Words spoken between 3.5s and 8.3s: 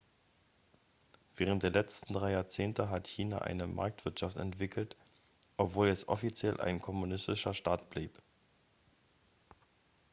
marktwirtschaft entwickelt obwohl es offiziell ein kommunistischer staat blieb